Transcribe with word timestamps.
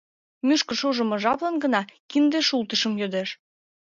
Мӱшкыр 0.47 0.75
шужымо 0.79 1.15
жаплан 1.23 1.55
гына 1.63 1.81
кинде 2.09 2.39
шултышым 2.47 2.93
йодеш. 3.01 3.29